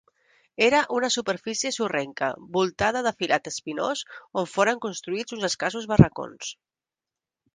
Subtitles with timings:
[0.67, 4.03] Era una superfície sorrenca voltada de filat espinós
[4.43, 6.49] on foren construïts uns escassos barracons.